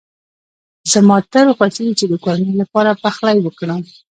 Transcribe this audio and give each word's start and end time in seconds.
زما 0.93 1.17
تل 1.31 1.47
خوښېږی 1.57 1.93
چي 1.99 2.05
د 2.09 2.13
کورنۍ 2.23 2.53
لپاره 2.61 2.99
پخلی 3.03 3.39
وکړم. 3.43 3.81